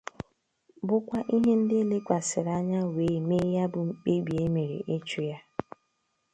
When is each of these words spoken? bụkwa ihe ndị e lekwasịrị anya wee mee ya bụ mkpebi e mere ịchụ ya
bụkwa 0.87 1.19
ihe 1.35 1.53
ndị 1.59 1.75
e 1.81 1.83
lekwasịrị 1.91 2.51
anya 2.59 2.79
wee 2.95 3.19
mee 3.27 3.47
ya 3.55 3.65
bụ 3.71 3.79
mkpebi 3.87 4.33
e 4.43 4.45
mere 4.55 4.77
ịchụ 4.95 5.21
ya 5.29 5.39